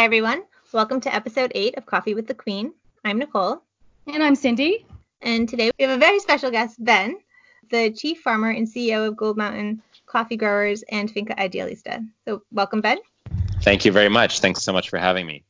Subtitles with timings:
[0.00, 0.44] Hi, everyone.
[0.72, 2.72] Welcome to episode eight of Coffee with the Queen.
[3.04, 3.62] I'm Nicole.
[4.06, 4.86] And I'm Cindy.
[5.20, 7.18] And today we have a very special guest, Ben,
[7.70, 12.02] the chief farmer and CEO of Gold Mountain Coffee Growers and Finca Idealista.
[12.24, 12.96] So, welcome, Ben.
[13.60, 14.40] Thank you very much.
[14.40, 15.42] Thanks so much for having me.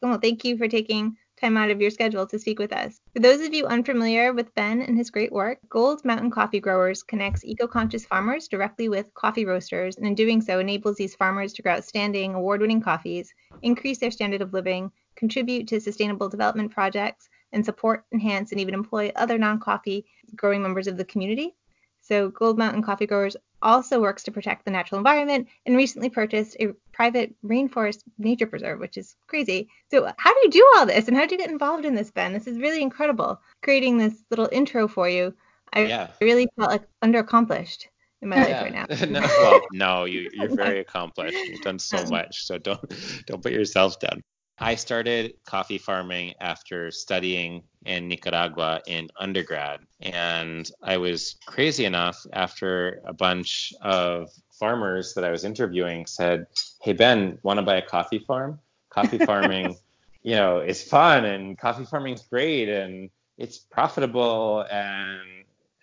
[0.00, 3.00] Well, thank you for taking time out of your schedule to speak with us.
[3.14, 7.02] For those of you unfamiliar with Ben and his great work, Gold Mountain Coffee Growers
[7.02, 11.62] connects eco-conscious farmers directly with coffee roasters, and in doing so enables these farmers to
[11.62, 17.64] grow outstanding, award-winning coffees, increase their standard of living, contribute to sustainable development projects, and
[17.64, 20.06] support, enhance, and even employ other non-coffee
[20.36, 21.54] growing members of the community.
[22.00, 26.56] So Gold Mountain Coffee Growers also works to protect the natural environment and recently purchased
[26.60, 29.68] a private rainforest nature preserve, which is crazy.
[29.90, 32.10] So, how do you do all this and how did you get involved in this,
[32.10, 32.32] Ben?
[32.32, 33.40] This is really incredible.
[33.62, 35.34] Creating this little intro for you,
[35.72, 36.08] I yeah.
[36.20, 37.86] really felt like underaccomplished
[38.20, 38.42] in my yeah.
[38.42, 39.06] life right now.
[39.20, 41.36] no, well, no, you, you're very accomplished.
[41.36, 42.80] You've done so um, much, so don't
[43.26, 44.22] don't put yourself down.
[44.58, 49.80] I started coffee farming after studying in Nicaragua in undergrad.
[50.00, 56.46] And I was crazy enough after a bunch of farmers that I was interviewing said,
[56.82, 58.60] Hey, Ben, want to buy a coffee farm?
[58.90, 59.76] Coffee farming,
[60.22, 65.20] you know, is fun and coffee farming is great and it's profitable and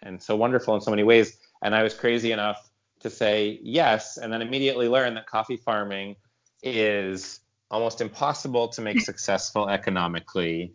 [0.01, 1.37] and so wonderful in so many ways.
[1.61, 2.69] And I was crazy enough
[3.01, 6.15] to say yes, and then immediately learn that coffee farming
[6.63, 10.73] is almost impossible to make successful economically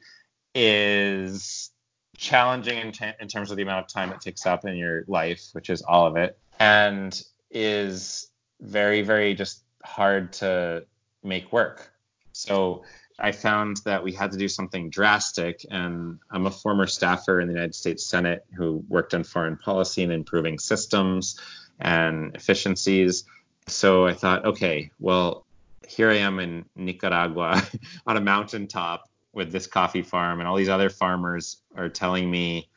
[0.54, 1.70] is
[2.16, 5.04] challenging in, t- in, terms of the amount of time it takes up in your
[5.08, 8.28] life, which is all of it, and is
[8.60, 10.84] very, very just hard to
[11.22, 11.90] make work.
[12.32, 12.84] So
[13.18, 17.48] I found that we had to do something drastic, and I'm a former staffer in
[17.48, 21.38] the United States Senate who worked on foreign policy and improving systems
[21.80, 23.24] and efficiencies.
[23.66, 25.43] So I thought, okay, well,
[25.86, 27.62] here I am in Nicaragua
[28.06, 32.68] on a mountaintop with this coffee farm, and all these other farmers are telling me,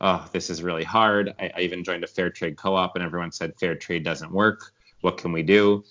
[0.00, 1.34] oh, this is really hard.
[1.38, 4.32] I, I even joined a fair trade co op, and everyone said fair trade doesn't
[4.32, 4.72] work.
[5.02, 5.84] What can we do?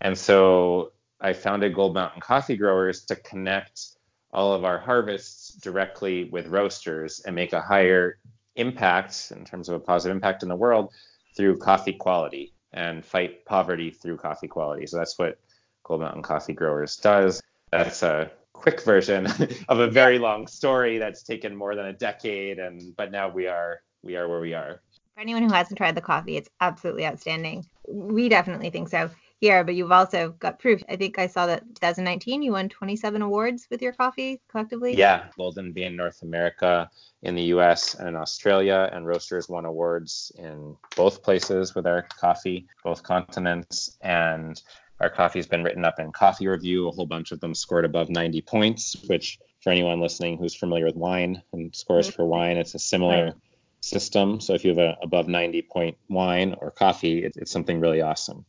[0.00, 3.98] And so I founded Gold Mountain Coffee Growers to connect
[4.32, 8.18] all of our harvests directly with roasters and make a higher
[8.56, 10.92] impact in terms of a positive impact in the world
[11.36, 14.86] through coffee quality and fight poverty through coffee quality.
[14.86, 15.38] So that's what
[15.88, 17.42] Gold Mountain Coffee Growers does.
[17.72, 19.26] That's a quick version
[19.68, 23.46] of a very long story that's taken more than a decade and but now we
[23.46, 24.82] are we are where we are.
[25.14, 27.64] For anyone who hasn't tried the coffee, it's absolutely outstanding.
[27.88, 29.10] We definitely think so
[29.40, 30.82] here, but you've also got proof.
[30.88, 34.94] I think I saw that 2019 you won 27 awards with your coffee collectively.
[34.94, 36.90] Yeah, Golden Bean North America
[37.22, 42.02] in the US and in Australia, and Roasters won awards in both places with our
[42.02, 43.96] coffee, both continents.
[44.02, 44.60] And
[45.00, 46.88] our coffee's been written up in Coffee Review.
[46.88, 50.84] A whole bunch of them scored above 90 points, which for anyone listening who's familiar
[50.86, 53.34] with wine and scores for wine, it's a similar
[53.80, 54.40] system.
[54.40, 58.00] So if you have a above 90 point wine or coffee, it's, it's something really
[58.00, 58.44] awesome.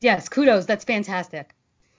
[0.00, 0.66] Yes, kudos.
[0.66, 1.54] That's fantastic.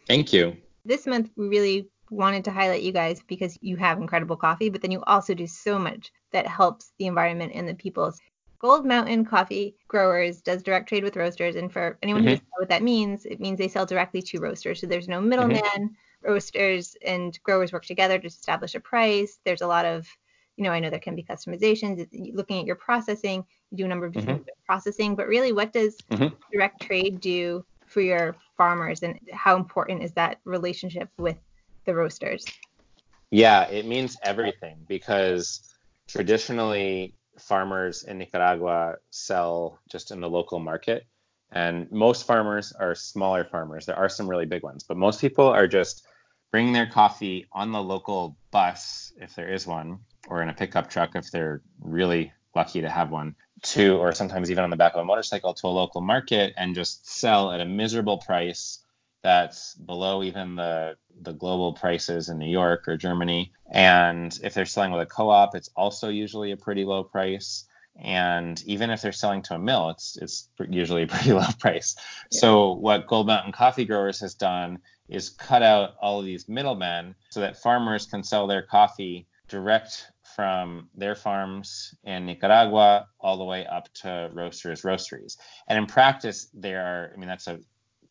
[0.07, 0.57] Thank you.
[0.85, 4.81] This month we really wanted to highlight you guys because you have incredible coffee, but
[4.81, 8.13] then you also do so much that helps the environment and the people.
[8.63, 12.29] Gold Mountain Coffee Growers does direct trade with roasters, and for anyone mm-hmm.
[12.29, 14.79] who doesn't know what that means, it means they sell directly to roasters.
[14.79, 15.59] So there's no middleman.
[15.61, 16.31] Mm-hmm.
[16.31, 19.39] Roasters and growers work together to establish a price.
[19.43, 20.07] There's a lot of,
[20.55, 22.07] you know, I know there can be customizations.
[22.33, 24.65] Looking at your processing, you do a number of different mm-hmm.
[24.65, 26.33] processing, but really, what does mm-hmm.
[26.53, 31.37] direct trade do for your farmers, and how important is that relationship with
[31.83, 32.45] the roasters?
[33.29, 35.75] Yeah, it means everything because
[36.07, 41.05] traditionally farmers in Nicaragua sell just in the local market.
[41.51, 43.85] And most farmers are smaller farmers.
[43.85, 46.05] There are some really big ones, but most people are just
[46.51, 50.89] bringing their coffee on the local bus, if there is one, or in a pickup
[50.89, 54.93] truck if they're really lucky to have one, to, or sometimes even on the back
[54.93, 58.82] of a motorcycle to a local market and just sell at a miserable price
[59.23, 63.51] that's below even the the global prices in New York or Germany.
[63.71, 67.65] And if they're selling with a co-op, it's also usually a pretty low price.
[67.95, 71.95] And even if they're selling to a mill, it's it's usually a pretty low price.
[72.31, 72.39] Yeah.
[72.39, 77.15] So what Gold Mountain Coffee Growers has done is cut out all of these middlemen
[77.29, 83.43] so that farmers can sell their coffee direct from their farms in Nicaragua all the
[83.43, 85.37] way up to roasters roasteries.
[85.67, 87.59] And in practice, there are, I mean, that's a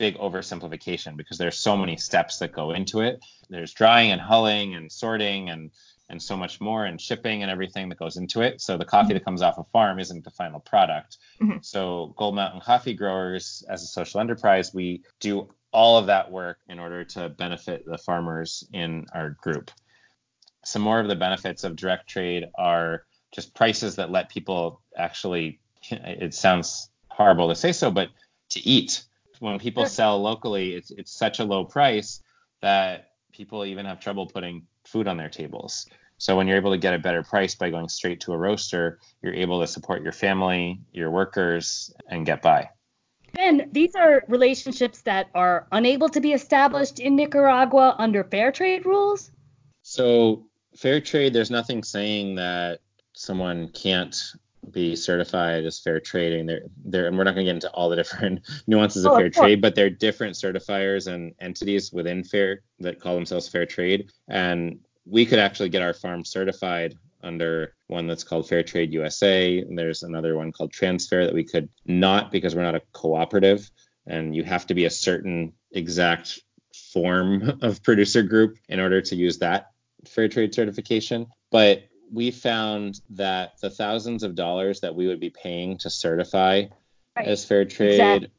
[0.02, 3.25] big oversimplification because there's so many steps that go into it.
[3.49, 5.70] There's drying and hulling and sorting and
[6.08, 8.60] and so much more and shipping and everything that goes into it.
[8.60, 9.14] So the coffee mm-hmm.
[9.14, 11.19] that comes off a farm isn't the final product.
[11.40, 11.58] Mm-hmm.
[11.62, 16.58] So Gold Mountain Coffee Growers as a social enterprise, we do all of that work
[16.69, 19.70] in order to benefit the farmers in our group.
[20.64, 25.60] Some more of the benefits of direct trade are just prices that let people actually,
[25.93, 28.08] it sounds horrible to say so, but
[28.50, 29.05] to eat.
[29.42, 32.20] When people sell locally, it's, it's such a low price
[32.60, 35.86] that people even have trouble putting food on their tables.
[36.18, 39.00] So when you're able to get a better price by going straight to a roaster,
[39.22, 42.68] you're able to support your family, your workers, and get by.
[43.34, 48.86] Ben, these are relationships that are unable to be established in Nicaragua under fair trade
[48.86, 49.32] rules?
[49.82, 50.46] So,
[50.76, 52.80] fair trade, there's nothing saying that
[53.14, 54.16] someone can't
[54.70, 56.46] be certified as fair trading.
[56.46, 59.16] There, there, and we're not going to get into all the different nuances of oh,
[59.16, 63.48] fair of trade, but there are different certifiers and entities within fair that call themselves
[63.48, 64.10] fair trade.
[64.28, 69.58] And we could actually get our farm certified under one that's called Fair Trade USA.
[69.58, 73.70] And there's another one called Transfair that we could not because we're not a cooperative.
[74.06, 76.40] And you have to be a certain exact
[76.92, 79.70] form of producer group in order to use that
[80.06, 81.26] fair trade certification.
[81.50, 86.64] But we found that the thousands of dollars that we would be paying to certify
[87.16, 87.26] right.
[87.26, 88.30] as fair trade exactly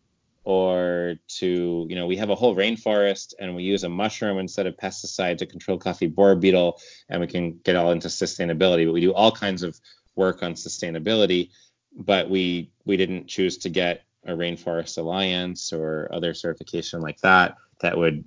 [0.43, 4.67] or to, you know, we have a whole rainforest and we use a mushroom instead
[4.67, 6.79] of pesticide to control coffee borer beetle,
[7.09, 8.85] and we can get all into sustainability.
[8.85, 9.79] But we do all kinds of
[10.15, 11.49] work on sustainability,
[11.95, 17.55] but we we didn't choose to get a rainforest alliance or other certification like that
[17.81, 18.23] that would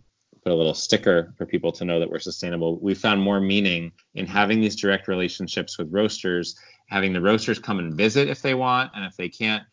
[0.47, 2.79] put a little sticker for people to know that we're sustainable.
[2.79, 6.55] We found more meaning in having these direct relationships with roasters,
[6.87, 9.65] having the roasters come and visit if they want, and if they can't,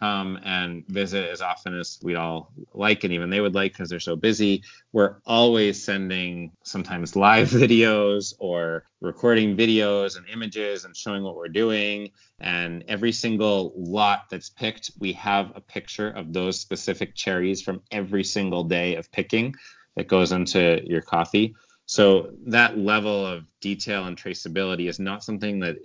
[0.00, 3.90] come and visit as often as we'd all like and even they would like because
[3.90, 4.64] they're so busy.
[4.92, 11.48] We're always sending sometimes live videos or recording videos and images and showing what we're
[11.48, 12.10] doing.
[12.40, 17.82] And every single lot that's picked, we have a picture of those specific cherries from
[17.92, 19.54] every single day of picking
[19.96, 21.54] that goes into your coffee.
[21.86, 25.76] So that level of detail and traceability is not something that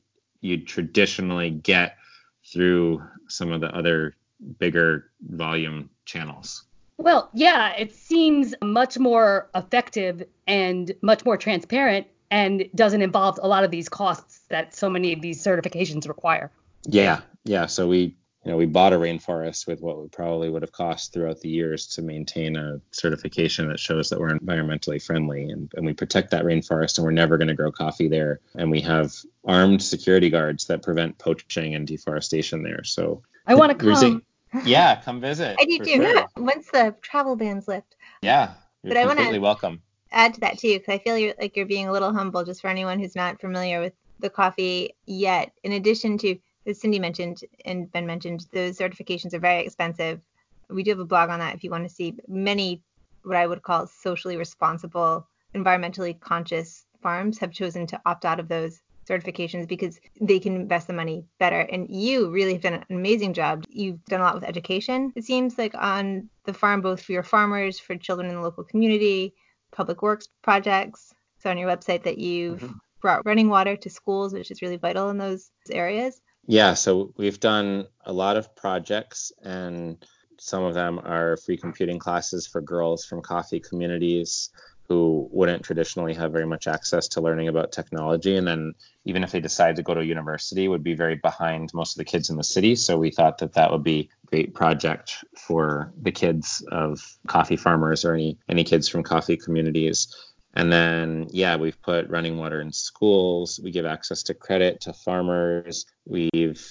[0.41, 1.97] you'd traditionally get
[2.45, 4.15] through some of the other
[4.59, 6.63] bigger volume channels.
[6.97, 13.47] Well, yeah, it seems much more effective and much more transparent and doesn't involve a
[13.47, 16.51] lot of these costs that so many of these certifications require.
[16.85, 17.67] Yeah, yeah.
[17.67, 18.15] So we,
[18.47, 21.49] you know, we bought a rainforest with what we probably would have cost throughout the
[21.49, 26.31] years to maintain a certification that shows that we're environmentally friendly and, and we protect
[26.31, 28.39] that rainforest and we're never going to grow coffee there.
[28.55, 29.13] And we have
[29.43, 32.85] armed security guards that prevent poaching and deforestation there.
[32.85, 34.23] So I want to come.
[34.63, 35.57] yeah, come visit.
[35.59, 36.01] I do too.
[36.01, 36.25] Sure.
[36.37, 37.97] Once the travel bans lift.
[38.21, 39.41] Yeah, you're but completely I wanna...
[39.41, 39.81] welcome.
[40.13, 42.61] Add to that too, because I feel you're, like you're being a little humble, just
[42.61, 45.51] for anyone who's not familiar with the coffee yet.
[45.65, 46.37] In addition to,
[46.67, 50.21] as Cindy mentioned and Ben mentioned, those certifications are very expensive.
[50.69, 52.83] We do have a blog on that if you want to see many
[53.23, 58.47] what I would call socially responsible, environmentally conscious farms have chosen to opt out of
[58.47, 61.61] those certifications because they can invest the money better.
[61.61, 63.63] And you really have done an amazing job.
[63.69, 67.23] You've done a lot with education, it seems like on the farm, both for your
[67.23, 69.33] farmers, for children in the local community,
[69.71, 71.13] public works projects.
[71.39, 72.73] So on your website that you've mm-hmm.
[73.01, 76.19] brought running water to schools, which is really vital in those areas.
[76.47, 80.03] Yeah, so we've done a lot of projects and
[80.39, 84.49] some of them are free computing classes for girls from coffee communities
[84.87, 88.37] who wouldn't traditionally have very much access to learning about technology.
[88.37, 88.73] And then
[89.03, 92.09] even if they decide to go to university would be very behind most of the
[92.09, 92.75] kids in the city.
[92.75, 97.57] So we thought that that would be a great project for the kids of coffee
[97.57, 100.07] farmers or any any kids from coffee communities
[100.53, 103.59] and then yeah we've put running water in schools.
[103.63, 105.85] We give access to credit to farmers.
[106.05, 106.65] We've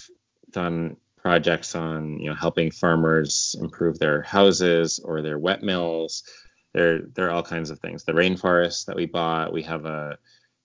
[0.51, 6.23] done projects on you know helping farmers improve their houses or their wet mills.
[6.73, 8.05] There there are all kinds of things.
[8.05, 10.19] The rainforest that we bought, we have a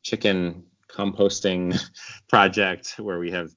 [0.04, 1.80] chicken composting
[2.30, 3.50] project where we have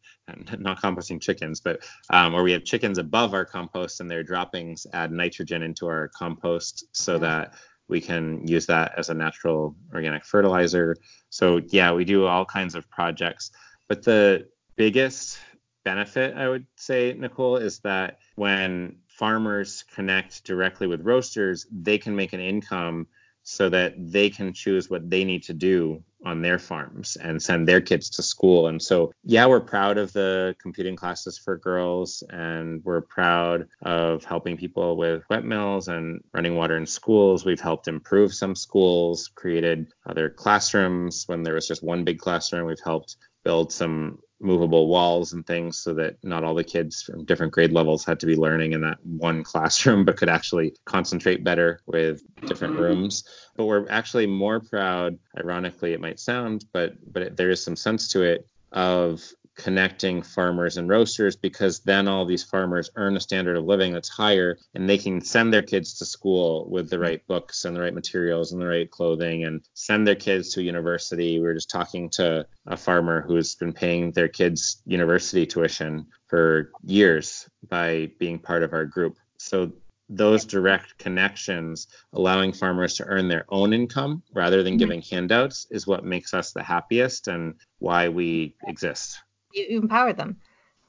[0.59, 1.81] not composting chickens, but
[2.11, 6.09] um, where we have chickens above our compost and their droppings add nitrogen into our
[6.09, 7.55] compost so that
[7.89, 10.97] we can use that as a natural organic fertilizer.
[11.31, 13.51] So yeah, we do all kinds of projects.
[13.89, 15.39] But the biggest
[15.85, 22.17] benefit I would say, Nicole, is that when farmers connect directly with roasters, they can
[22.17, 23.07] make an income
[23.45, 27.69] so that they can choose what they need to do on their farms and send
[27.69, 28.69] their kids to school.
[28.69, 34.25] And so, yeah, we're proud of the computing classes for girls and we're proud of
[34.25, 37.45] helping people with wet mills and running water in schools.
[37.45, 42.67] We've helped improve some schools, created other classrooms when there was just one big classroom.
[42.67, 47.25] We've helped build some movable walls and things so that not all the kids from
[47.25, 51.45] different grade levels had to be learning in that one classroom but could actually concentrate
[51.45, 53.25] better with different rooms.
[53.57, 57.77] But we're actually more proud ironically it might sound but but it, there is some
[57.77, 59.23] sense to it of
[59.57, 64.09] connecting farmers and roasters because then all these farmers earn a standard of living that's
[64.09, 67.81] higher and they can send their kids to school with the right books and the
[67.81, 71.39] right materials and the right clothing and send their kids to university.
[71.39, 76.71] We were just talking to a farmer who's been paying their kids university tuition for
[76.83, 79.17] years by being part of our group.
[79.39, 79.73] So
[80.09, 84.79] those direct connections, allowing farmers to earn their own income rather than mm-hmm.
[84.79, 89.19] giving handouts, is what makes us the happiest and why we exist
[89.55, 90.37] you empower them.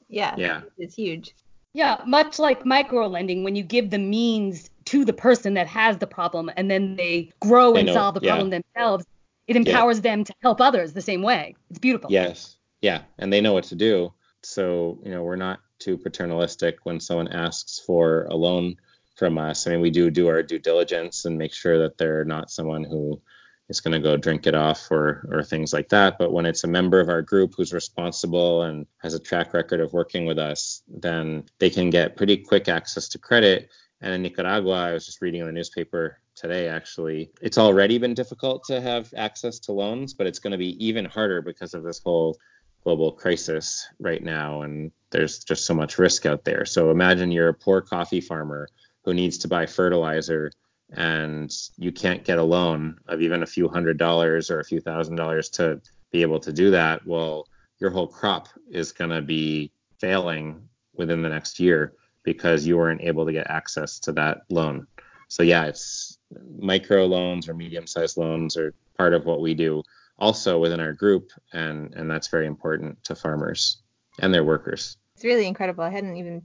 [0.08, 0.34] Yeah.
[0.36, 0.62] Yeah.
[0.78, 1.34] It's huge.
[1.72, 5.98] Yeah, much like micro lending, when you give the means to the person that has
[5.98, 8.60] the problem and then they grow they and know, solve the problem yeah.
[8.60, 9.04] themselves,
[9.46, 10.02] it empowers yeah.
[10.02, 11.54] them to help others the same way.
[11.68, 12.10] It's beautiful.
[12.10, 12.56] Yes.
[12.80, 13.02] Yeah.
[13.18, 14.12] And they know what to do.
[14.42, 18.76] So, you know, we're not too paternalistic when someone asks for a loan
[19.16, 19.66] from us.
[19.66, 22.84] I mean, we do do our due diligence and make sure that they're not someone
[22.84, 23.20] who
[23.68, 26.18] is going to go drink it off or or things like that.
[26.18, 29.80] But when it's a member of our group who's responsible and has a track record
[29.80, 33.70] of working with us, then they can get pretty quick access to credit.
[34.00, 38.14] And in Nicaragua, I was just reading in the newspaper today actually, it's already been
[38.14, 41.82] difficult to have access to loans, but it's going to be even harder because of
[41.82, 42.36] this whole
[42.84, 46.64] global crisis right now and there's just so much risk out there.
[46.64, 48.68] So imagine you're a poor coffee farmer
[49.04, 50.52] who needs to buy fertilizer
[50.92, 54.80] and you can't get a loan of even a few hundred dollars or a few
[54.80, 55.80] thousand dollars to
[56.12, 61.22] be able to do that, well, your whole crop is going to be failing within
[61.22, 64.86] the next year because you weren't able to get access to that loan.
[65.28, 66.18] So yeah, it's
[66.58, 69.82] micro loans or medium-sized loans are part of what we do
[70.18, 73.82] also within our group and and that's very important to farmers
[74.20, 74.96] and their workers.
[75.14, 75.84] It's really incredible.
[75.84, 76.42] I hadn't even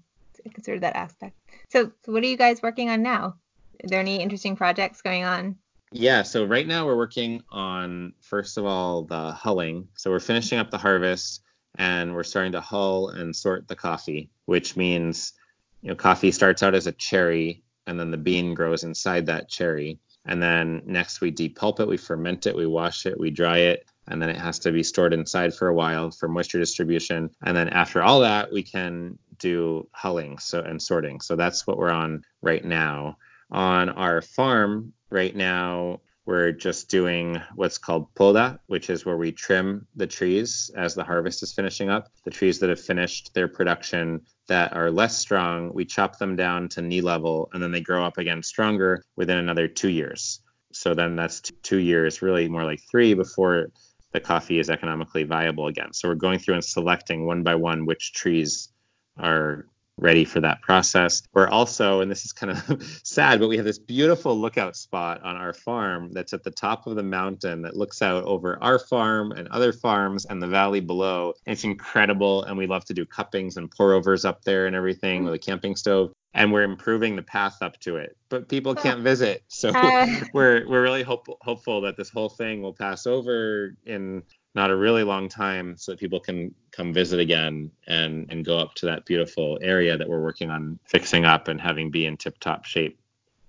[0.53, 1.36] considered that aspect.
[1.69, 3.36] So, so what are you guys working on now?
[3.83, 5.57] There any interesting projects going on?
[5.91, 9.88] Yeah, so right now we're working on first of all the hulling.
[9.97, 11.41] So we're finishing up the harvest
[11.77, 15.33] and we're starting to hull and sort the coffee, which means
[15.81, 19.50] you know coffee starts out as a cherry and then the bean grows inside that
[19.50, 20.00] cherry.
[20.25, 23.85] And then next we depulp it, we ferment it, we wash it, we dry it,
[24.07, 27.31] and then it has to be stored inside for a while for moisture distribution.
[27.43, 31.19] And then after all that, we can do hulling so and sorting.
[31.19, 33.17] So that's what we're on right now
[33.51, 39.31] on our farm right now we're just doing what's called poda, which is where we
[39.31, 42.08] trim the trees as the harvest is finishing up.
[42.25, 46.70] The trees that have finished their production that are less strong, we chop them down
[46.70, 50.41] to knee level and then they grow up again stronger within another two years.
[50.74, 53.72] So then that's two years, really more like three before
[54.13, 55.91] the coffee is economically viable again.
[55.93, 58.70] So we're going through and selecting one by one which trees
[59.17, 59.65] are
[60.01, 61.22] ready for that process.
[61.34, 65.24] We're also, and this is kind of sad, but we have this beautiful lookout spot
[65.24, 68.79] on our farm that's at the top of the mountain that looks out over our
[68.79, 71.34] farm and other farms and the valley below.
[71.46, 72.43] And it's incredible.
[72.43, 75.39] And we love to do cuppings and pour overs up there and everything with a
[75.39, 76.12] camping stove.
[76.34, 79.43] And we're improving the path up to it, but people can't visit.
[79.50, 80.08] So uh.
[80.34, 84.75] we're we're really hope, hopeful that this whole thing will pass over in not a
[84.75, 88.86] really long time so that people can come visit again and and go up to
[88.88, 92.65] that beautiful area that we're working on fixing up and having be in tip top
[92.65, 93.00] shape.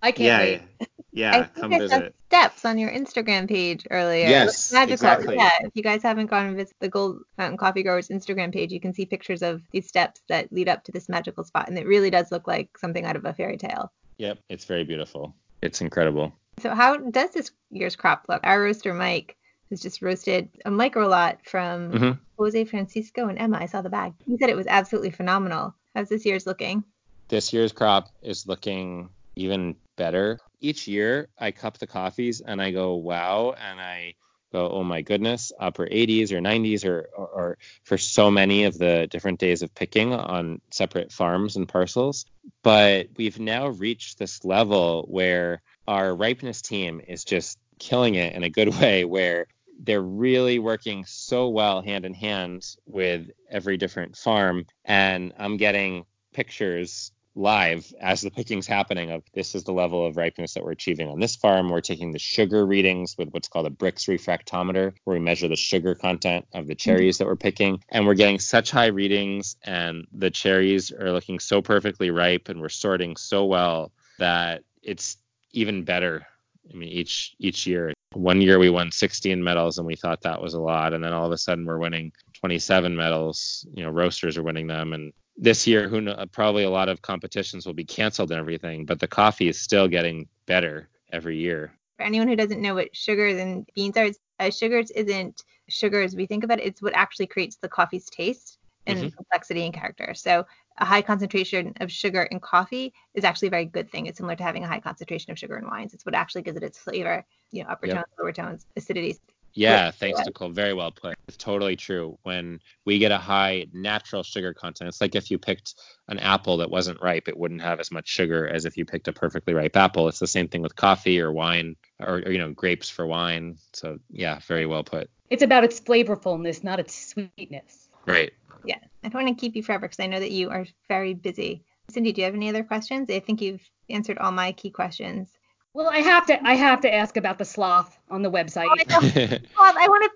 [0.03, 0.89] I can't yeah, wait.
[1.15, 2.15] Yeah, I come I visit.
[2.29, 4.27] steps on your Instagram page earlier.
[4.29, 4.95] Yes, magical.
[4.95, 5.37] Exactly.
[5.37, 8.73] Yeah, if you guys haven't gone and visit the Gold Mountain Coffee Growers Instagram page,
[8.73, 11.79] you can see pictures of these steps that lead up to this magical spot, and
[11.79, 13.93] it really does look like something out of a fairy tale.
[14.17, 15.35] Yep, it's very beautiful.
[15.61, 16.33] It's incredible.
[16.61, 18.41] So how does this year's crop look?
[18.43, 19.37] Our roaster Mike
[19.73, 22.11] who's just roasted a micro lot from mm-hmm.
[22.38, 23.57] Jose Francisco and Emma.
[23.59, 24.12] I saw the bag.
[24.26, 25.75] He said it was absolutely phenomenal.
[25.95, 26.85] How's this year's looking?
[27.29, 30.38] This year's crop is looking even better.
[30.61, 34.17] Each year I cup the coffees and I go, wow, and I
[34.52, 38.76] go, oh my goodness, upper 80s or 90s or, or, or, for so many of
[38.76, 42.26] the different days of picking on separate farms and parcels.
[42.62, 48.43] But we've now reached this level where our ripeness team is just killing it in
[48.45, 49.47] a good way, where
[49.83, 54.67] they're really working so well hand in hand with every different farm.
[54.85, 60.17] And I'm getting pictures live as the picking's happening of this is the level of
[60.17, 61.71] ripeness that we're achieving on this farm.
[61.71, 65.57] We're taking the sugar readings with what's called a Brix refractometer, where we measure the
[65.57, 66.79] sugar content of the mm-hmm.
[66.79, 67.83] cherries that we're picking.
[67.89, 72.61] And we're getting such high readings, and the cherries are looking so perfectly ripe, and
[72.61, 75.17] we're sorting so well that it's
[75.53, 76.27] even better.
[76.71, 80.40] I mean, each each year one year we won 16 medals and we thought that
[80.40, 83.64] was a lot and then all of a sudden we're winning 27 medals.
[83.73, 87.00] You know, roasters are winning them, and this year, who know, probably a lot of
[87.00, 91.73] competitions will be canceled and everything, but the coffee is still getting better every year.
[91.97, 96.16] For anyone who doesn't know what sugars and beans are, uh, sugars isn't sugar as
[96.16, 96.66] we think about it.
[96.66, 99.09] It's what actually creates the coffee's taste and mm-hmm.
[99.09, 100.15] complexity and character.
[100.15, 100.47] So
[100.79, 104.07] a high concentration of sugar in coffee is actually a very good thing.
[104.07, 105.95] It's similar to having a high concentration of sugar in wines.
[105.95, 107.97] It's what actually gives it its flavor, you know, upper yep.
[107.97, 109.19] tones, lower tones, acidity.
[109.55, 110.49] Yeah, thanks, Nicole.
[110.49, 111.15] Very well put.
[111.29, 112.19] It's totally true.
[112.23, 115.75] When we get a high natural sugar content, it's like if you picked
[116.09, 119.09] an apple that wasn't ripe, it wouldn't have as much sugar as if you picked
[119.09, 120.09] a perfectly ripe apple.
[120.09, 123.59] It's the same thing with coffee or wine or, or you know, grapes for wine.
[123.75, 125.11] So, yeah, very well put.
[125.29, 127.82] It's about its flavorfulness, not its sweetness.
[128.07, 128.33] Right.
[128.65, 128.79] Yeah.
[129.05, 131.65] I don't want to keep you forever because I know that you are very busy.
[131.91, 133.11] Cindy, do you have any other questions?
[133.11, 135.31] I think you've answered all my key questions.
[135.75, 138.67] Well, I have to I have to ask about the sloth on the website.
[138.91, 140.11] Oh, I, I want to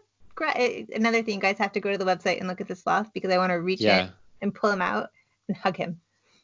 [0.56, 2.76] eh, another thing, you guys have to go to the website and look at the
[2.76, 4.04] sloth because I want to reach yeah.
[4.04, 4.12] in
[4.42, 5.10] and pull him out
[5.48, 6.00] and hug him.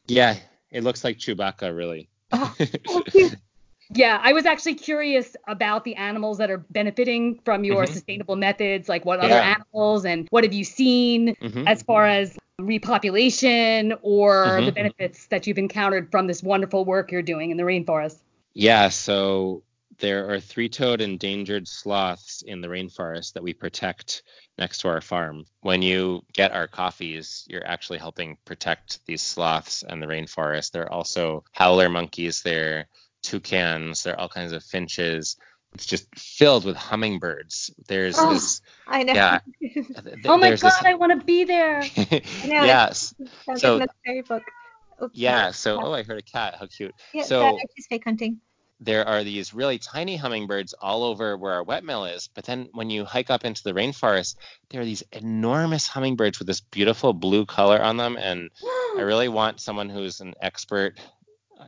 [0.06, 0.36] Yeah,
[0.70, 2.08] it looks like Chewbacca, really.
[2.32, 2.54] Oh,
[3.94, 7.92] yeah, I was actually curious about the animals that are benefiting from your mm-hmm.
[7.92, 9.26] sustainable methods, like what yeah.
[9.26, 11.66] other animals and what have you seen mm-hmm.
[11.66, 14.66] as far as repopulation or mm-hmm.
[14.66, 18.18] the benefits that you've encountered from this wonderful work you're doing in the rainforest.
[18.54, 19.62] Yeah, so
[19.98, 24.22] there are three-toed endangered sloths in the rainforest that we protect
[24.58, 25.44] next to our farm.
[25.60, 30.72] When you get our coffees, you're actually helping protect these sloths and the rainforest.
[30.72, 32.88] There are also howler monkeys there,
[33.22, 35.36] toucans, there are all kinds of finches.
[35.74, 37.70] It's just filled with hummingbirds.
[37.88, 38.60] There's oh, this.
[38.86, 39.14] I know.
[39.14, 39.38] Yeah.
[40.26, 41.82] oh my god, this, I want to be there.
[42.44, 43.14] yes.
[43.56, 43.80] So.
[45.02, 45.50] Oops, yeah.
[45.50, 46.56] So, oh, I heard a cat.
[46.58, 46.94] How cute.
[47.12, 48.40] Yeah, so, she's fake hunting.
[48.80, 52.68] There are these really tiny hummingbirds all over where our wet mill is, but then
[52.72, 54.36] when you hike up into the rainforest,
[54.70, 58.50] there are these enormous hummingbirds with this beautiful blue color on them, and
[58.98, 60.98] I really want someone who's an expert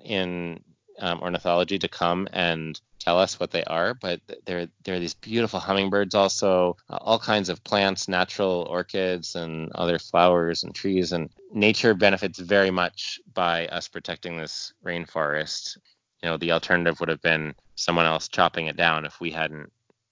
[0.05, 0.61] in
[0.99, 3.95] um, ornithology to come and tell us what they are.
[3.95, 9.35] But there, there are these beautiful hummingbirds, also uh, all kinds of plants, natural orchids,
[9.35, 11.13] and other flowers and trees.
[11.13, 15.77] And nature benefits very much by us protecting this rainforest.
[16.23, 19.71] You know, the alternative would have been someone else chopping it down if we hadn't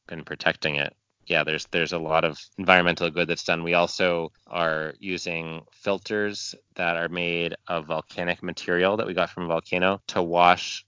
[0.08, 0.94] been protecting it
[1.32, 3.64] yeah, there's there's a lot of environmental good that's done.
[3.64, 9.44] We also are using filters that are made of volcanic material that we got from
[9.44, 10.84] a volcano to wash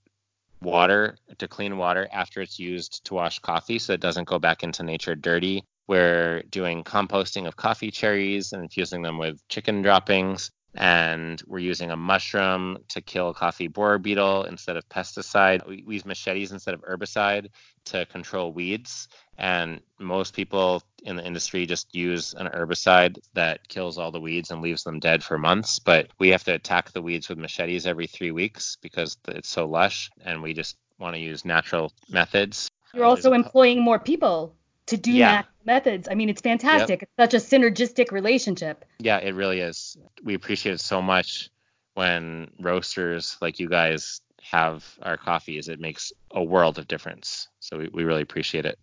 [0.61, 4.61] water to clean water after it's used to wash coffee so it doesn't go back
[4.61, 5.63] into nature dirty.
[5.87, 10.51] We're doing composting of coffee cherries and infusing them with chicken droppings.
[10.75, 15.65] And we're using a mushroom to kill coffee borer beetle instead of pesticide.
[15.67, 17.49] We, we use machetes instead of herbicide
[17.85, 19.07] to control weeds.
[19.37, 24.51] And most people in the industry just use an herbicide that kills all the weeds
[24.51, 25.79] and leaves them dead for months.
[25.79, 29.65] But we have to attack the weeds with machetes every three weeks because it's so
[29.65, 30.09] lush.
[30.23, 32.69] And we just want to use natural methods.
[32.93, 34.55] You're also employing more people
[34.87, 35.31] to do yeah.
[35.31, 36.07] natural methods.
[36.09, 37.01] I mean, it's fantastic.
[37.01, 37.09] Yep.
[37.17, 38.85] It's such a synergistic relationship.
[38.99, 39.97] Yeah, it really is.
[40.23, 41.49] We appreciate it so much
[41.95, 45.69] when roasters like you guys have our coffees.
[45.69, 47.47] It makes a world of difference.
[47.59, 48.77] So we, we really appreciate it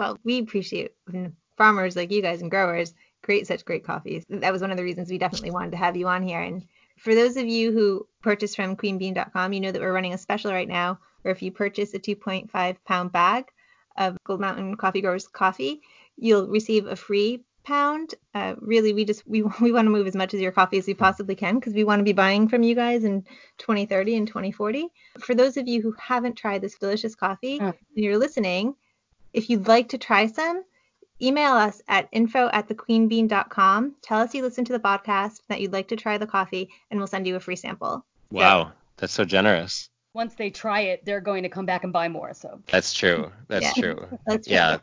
[0.00, 4.24] well, we appreciate when farmers like you guys and growers create such great coffees.
[4.30, 6.40] That was one of the reasons we definitely wanted to have you on here.
[6.40, 6.66] And
[6.96, 10.52] for those of you who purchase from queenbean.com, you know that we're running a special
[10.52, 13.44] right now where if you purchase a 2.5 pound bag
[13.96, 15.80] of Gold Mountain Coffee Growers coffee,
[16.16, 18.14] you'll receive a free pound.
[18.34, 20.86] Uh, really, we just we we want to move as much of your coffee as
[20.86, 23.22] we possibly can because we want to be buying from you guys in
[23.58, 24.88] 2030 and 2040.
[25.20, 28.74] For those of you who haven't tried this delicious coffee and you're listening,
[29.32, 30.64] if you'd like to try some,
[31.22, 33.96] email us at info at thequeenbean.com.
[34.02, 36.98] Tell us you listened to the podcast, that you'd like to try the coffee, and
[36.98, 38.04] we'll send you a free sample.
[38.30, 39.89] Wow, so, that's so generous.
[40.12, 42.34] Once they try it, they're going to come back and buy more.
[42.34, 43.30] So that's true.
[43.48, 43.82] That's yeah.
[43.82, 44.18] true.
[44.26, 44.78] that's yeah,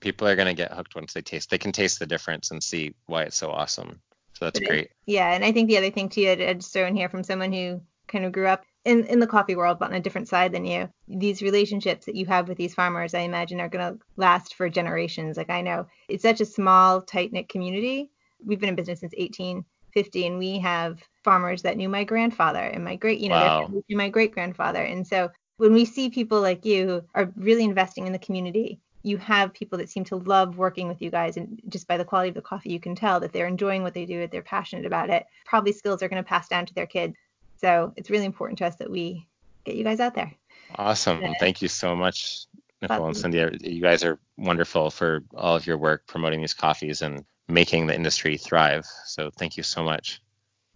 [0.00, 1.50] people are going to get hooked once they taste.
[1.50, 4.00] They can taste the difference and see why it's so awesome.
[4.32, 4.84] So that's but great.
[4.86, 7.22] It, yeah, and I think the other thing too, I'd just throw in here from
[7.22, 10.28] someone who kind of grew up in, in the coffee world, but on a different
[10.28, 10.88] side than you.
[11.06, 14.68] These relationships that you have with these farmers, I imagine, are going to last for
[14.68, 15.36] generations.
[15.36, 18.10] Like I know it's such a small, tight knit community.
[18.44, 22.84] We've been in business since 1850, and we have farmers that knew my grandfather and
[22.84, 23.82] my great, you know, wow.
[23.90, 24.82] my great grandfather.
[24.82, 28.80] And so when we see people like you who are really investing in the community,
[29.04, 32.04] you have people that seem to love working with you guys and just by the
[32.04, 34.42] quality of the coffee you can tell that they're enjoying what they do that they're
[34.42, 37.16] passionate about it probably skills are going to pass down to their kids
[37.62, 39.26] so it's really important to us that we
[39.64, 40.34] get you guys out there.
[40.76, 41.22] Awesome.
[41.38, 42.46] Thank you so much,
[42.80, 43.38] Nicole and Cindy.
[43.60, 47.94] You guys are wonderful for all of your work promoting these coffees, and making the
[47.94, 48.86] industry thrive.
[49.06, 50.21] So thank you so much.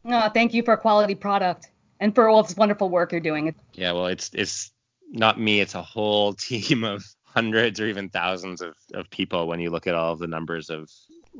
[0.07, 3.53] No, thank you for a quality product and for all this wonderful work you're doing.
[3.75, 4.71] Yeah, well, it's it's
[5.11, 9.61] not me, it's a whole team of hundreds or even thousands of, of people when
[9.61, 10.89] you look at all of the numbers of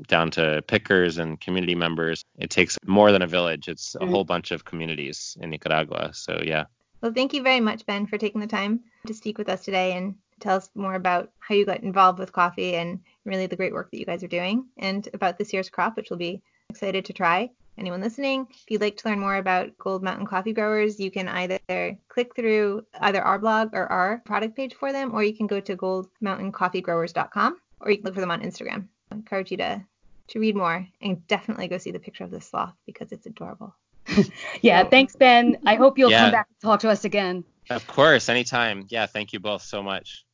[0.09, 2.23] down to pickers and community members.
[2.39, 3.69] It takes more than a village.
[3.69, 4.11] It's a mm-hmm.
[4.11, 6.11] whole bunch of communities in Nicaragua.
[6.13, 6.65] So yeah.
[7.01, 9.93] Well, thank you very much, Ben, for taking the time to speak with us today
[9.93, 13.73] and tell us more about how you got involved with coffee and really the great
[13.73, 17.05] work that you guys are doing and about this year's crop, which we'll be excited
[17.05, 17.49] to try.
[17.79, 21.29] Anyone listening, if you'd like to learn more about Gold Mountain Coffee Growers, you can
[21.29, 25.47] either click through either our blog or our product page for them, or you can
[25.47, 28.87] go to goldmountaincoffeegrowers.com, or you can look for them on Instagram.
[29.13, 29.85] I encourage you to
[30.29, 33.75] to read more and definitely go see the picture of the sloth because it's adorable.
[34.61, 35.59] yeah, so, thanks, Ben.
[35.67, 36.23] I hope you'll yeah.
[36.23, 37.45] come back and talk to us again.
[37.71, 38.87] Of course, anytime.
[38.89, 40.25] Yeah, thank you both so much.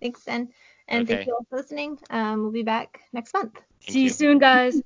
[0.00, 0.48] Thanks, Ben.
[0.88, 1.16] And okay.
[1.16, 1.98] thank you all for listening.
[2.10, 3.54] Um, we'll be back next month.
[3.54, 4.04] Thank See you.
[4.04, 4.80] you soon, guys.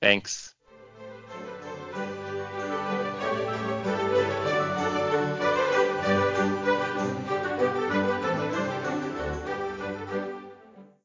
[0.00, 0.54] Thanks.